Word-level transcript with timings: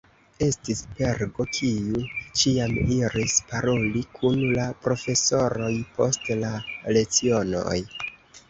Estis 0.43 0.79
Pergo, 0.99 1.45
kiu 1.57 1.99
ĉiam 2.39 2.73
iris 2.95 3.37
paroli 3.51 4.03
kun 4.17 4.41
la 4.57 4.65
profesoroj 4.87 5.71
post 5.99 6.33
la 6.43 6.53
lecionoj. 6.99 7.81